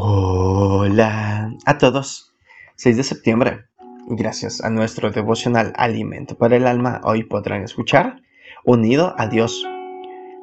Hola 0.00 1.56
a 1.66 1.78
todos. 1.78 2.32
6 2.76 2.98
de 2.98 3.02
septiembre. 3.02 3.64
Gracias 4.06 4.62
a 4.62 4.70
nuestro 4.70 5.10
devocional 5.10 5.72
Alimento 5.74 6.38
para 6.38 6.54
el 6.54 6.68
Alma, 6.68 7.00
hoy 7.02 7.24
podrán 7.24 7.64
escuchar 7.64 8.22
Unido 8.64 9.16
a 9.18 9.26
Dios. 9.26 9.66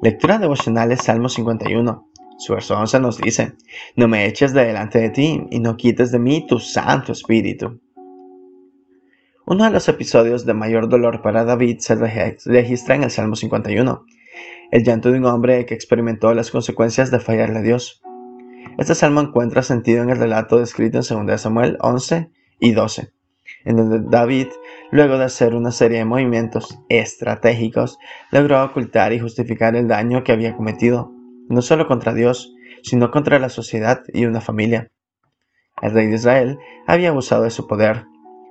Lectura 0.00 0.38
devocional 0.38 0.90
es 0.90 1.02
Salmo 1.02 1.28
51. 1.28 2.08
Su 2.38 2.54
verso 2.54 2.78
11 2.78 3.00
nos 3.00 3.18
dice, 3.18 3.52
No 3.94 4.08
me 4.08 4.24
eches 4.24 4.54
de 4.54 4.64
delante 4.64 5.00
de 5.00 5.10
ti 5.10 5.46
y 5.50 5.60
no 5.60 5.76
quites 5.76 6.12
de 6.12 6.18
mí 6.18 6.46
tu 6.46 6.58
Santo 6.58 7.12
Espíritu. 7.12 7.78
Uno 9.44 9.64
de 9.64 9.70
los 9.70 9.86
episodios 9.86 10.46
de 10.46 10.54
mayor 10.54 10.88
dolor 10.88 11.20
para 11.20 11.44
David 11.44 11.80
se 11.80 11.94
registra 11.94 12.94
en 12.94 13.02
el 13.02 13.10
Salmo 13.10 13.36
51, 13.36 14.06
el 14.70 14.82
llanto 14.82 15.12
de 15.12 15.18
un 15.18 15.26
hombre 15.26 15.66
que 15.66 15.74
experimentó 15.74 16.32
las 16.32 16.50
consecuencias 16.50 17.10
de 17.10 17.20
fallarle 17.20 17.58
a 17.58 17.62
Dios. 17.62 18.02
Este 18.78 18.94
salmo 18.94 19.20
encuentra 19.20 19.62
sentido 19.62 20.02
en 20.02 20.10
el 20.10 20.18
relato 20.18 20.58
descrito 20.58 21.00
en 21.08 21.26
2 21.26 21.40
Samuel 21.40 21.76
11 21.80 22.30
y 22.58 22.72
12, 22.72 23.12
en 23.64 23.76
donde 23.76 24.00
David, 24.08 24.48
luego 24.90 25.18
de 25.18 25.24
hacer 25.24 25.54
una 25.54 25.70
serie 25.70 25.98
de 25.98 26.04
movimientos 26.04 26.78
estratégicos, 26.88 27.98
logró 28.30 28.64
ocultar 28.64 29.12
y 29.12 29.20
justificar 29.20 29.76
el 29.76 29.88
daño 29.88 30.24
que 30.24 30.32
había 30.32 30.56
cometido, 30.56 31.12
no 31.48 31.62
solo 31.62 31.86
contra 31.86 32.14
Dios, 32.14 32.54
sino 32.82 33.10
contra 33.10 33.38
la 33.38 33.48
sociedad 33.48 34.02
y 34.12 34.24
una 34.24 34.40
familia. 34.40 34.90
El 35.80 35.92
rey 35.92 36.06
de 36.06 36.14
Israel 36.14 36.58
había 36.86 37.10
abusado 37.10 37.44
de 37.44 37.50
su 37.50 37.66
poder, 37.66 38.06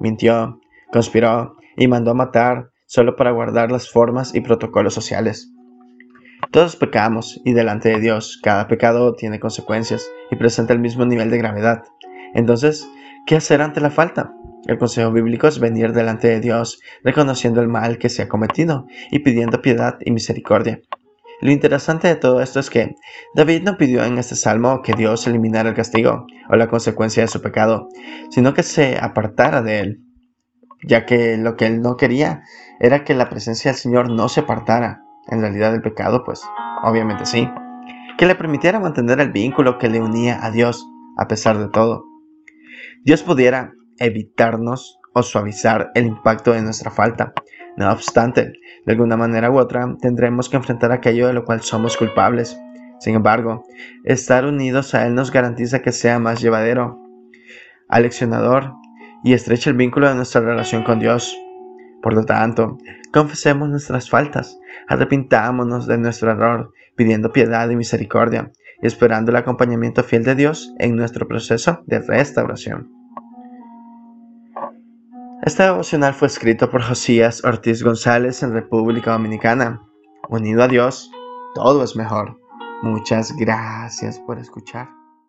mintió, 0.00 0.60
conspiró 0.92 1.56
y 1.76 1.88
mandó 1.88 2.12
a 2.12 2.14
matar 2.14 2.70
solo 2.86 3.16
para 3.16 3.32
guardar 3.32 3.70
las 3.70 3.90
formas 3.90 4.34
y 4.34 4.40
protocolos 4.40 4.94
sociales. 4.94 5.52
Todos 6.50 6.76
pecamos 6.76 7.40
y 7.44 7.52
delante 7.52 7.88
de 7.90 8.00
Dios 8.00 8.38
cada 8.42 8.68
pecado 8.68 9.14
tiene 9.14 9.40
consecuencias 9.40 10.08
y 10.30 10.36
presenta 10.36 10.72
el 10.72 10.78
mismo 10.78 11.04
nivel 11.04 11.30
de 11.30 11.38
gravedad. 11.38 11.82
Entonces, 12.34 12.88
¿qué 13.26 13.36
hacer 13.36 13.62
ante 13.62 13.80
la 13.80 13.90
falta? 13.90 14.32
El 14.66 14.78
consejo 14.78 15.12
bíblico 15.12 15.46
es 15.46 15.58
venir 15.58 15.92
delante 15.92 16.28
de 16.28 16.40
Dios 16.40 16.80
reconociendo 17.04 17.60
el 17.60 17.68
mal 17.68 17.98
que 17.98 18.08
se 18.08 18.22
ha 18.22 18.28
cometido 18.28 18.86
y 19.10 19.20
pidiendo 19.20 19.62
piedad 19.62 19.96
y 20.00 20.10
misericordia. 20.10 20.80
Lo 21.40 21.50
interesante 21.50 22.08
de 22.08 22.16
todo 22.16 22.40
esto 22.40 22.60
es 22.60 22.70
que 22.70 22.94
David 23.34 23.62
no 23.62 23.76
pidió 23.76 24.04
en 24.04 24.16
este 24.18 24.36
salmo 24.36 24.80
que 24.82 24.94
Dios 24.94 25.26
eliminara 25.26 25.68
el 25.68 25.74
castigo 25.74 26.26
o 26.48 26.56
la 26.56 26.68
consecuencia 26.68 27.22
de 27.22 27.28
su 27.28 27.42
pecado, 27.42 27.88
sino 28.30 28.54
que 28.54 28.62
se 28.62 28.96
apartara 28.98 29.60
de 29.60 29.80
él, 29.80 30.00
ya 30.82 31.04
que 31.04 31.36
lo 31.36 31.56
que 31.56 31.66
él 31.66 31.82
no 31.82 31.96
quería 31.96 32.42
era 32.80 33.04
que 33.04 33.14
la 33.14 33.28
presencia 33.28 33.70
del 33.70 33.80
Señor 33.80 34.10
no 34.10 34.28
se 34.28 34.40
apartara, 34.40 35.02
en 35.28 35.40
realidad 35.40 35.74
el 35.74 35.82
pecado, 35.82 36.24
pues 36.24 36.42
obviamente 36.82 37.26
sí, 37.26 37.48
que 38.18 38.26
le 38.26 38.34
permitiera 38.34 38.80
mantener 38.80 39.20
el 39.20 39.32
vínculo 39.32 39.78
que 39.78 39.88
le 39.88 40.00
unía 40.00 40.44
a 40.44 40.50
Dios 40.50 40.86
a 41.16 41.28
pesar 41.28 41.58
de 41.58 41.68
todo. 41.68 42.04
Dios 43.04 43.22
pudiera 43.22 43.72
evitarnos 43.98 44.98
o 45.12 45.22
suavizar 45.22 45.90
el 45.94 46.06
impacto 46.06 46.52
de 46.52 46.62
nuestra 46.62 46.90
falta. 46.90 47.32
No 47.76 47.90
obstante, 47.90 48.52
de 48.84 48.92
alguna 48.92 49.16
manera 49.16 49.50
u 49.50 49.58
otra 49.58 49.96
tendremos 50.00 50.48
que 50.48 50.56
enfrentar 50.56 50.92
aquello 50.92 51.26
de 51.26 51.32
lo 51.32 51.44
cual 51.44 51.62
somos 51.62 51.96
culpables. 51.96 52.58
Sin 53.00 53.14
embargo, 53.14 53.64
estar 54.04 54.46
unidos 54.46 54.94
a 54.94 55.06
Él 55.06 55.14
nos 55.14 55.30
garantiza 55.30 55.82
que 55.82 55.92
sea 55.92 56.18
más 56.18 56.40
llevadero, 56.40 57.02
aleccionador 57.88 58.72
y 59.22 59.34
estrecha 59.34 59.70
el 59.70 59.76
vínculo 59.76 60.08
de 60.08 60.14
nuestra 60.14 60.40
relación 60.40 60.82
con 60.82 60.98
Dios. 60.98 61.36
Por 62.06 62.14
lo 62.14 62.24
tanto, 62.24 62.78
confesemos 63.12 63.68
nuestras 63.68 64.08
faltas, 64.08 64.60
arrepintámonos 64.86 65.88
de 65.88 65.98
nuestro 65.98 66.30
error, 66.30 66.72
pidiendo 66.94 67.32
piedad 67.32 67.68
y 67.68 67.74
misericordia, 67.74 68.52
y 68.80 68.86
esperando 68.86 69.32
el 69.32 69.36
acompañamiento 69.38 70.04
fiel 70.04 70.22
de 70.22 70.36
Dios 70.36 70.72
en 70.78 70.94
nuestro 70.94 71.26
proceso 71.26 71.82
de 71.86 71.98
restauración. 71.98 72.92
Este 75.42 75.64
devocional 75.64 76.14
fue 76.14 76.28
escrito 76.28 76.70
por 76.70 76.80
Josías 76.80 77.42
Ortiz 77.44 77.82
González 77.82 78.40
en 78.44 78.52
República 78.52 79.10
Dominicana. 79.10 79.82
Unido 80.28 80.62
a 80.62 80.68
Dios, 80.68 81.10
todo 81.56 81.82
es 81.82 81.96
mejor. 81.96 82.38
Muchas 82.84 83.36
gracias 83.36 84.20
por 84.20 84.38
escuchar. 84.38 84.86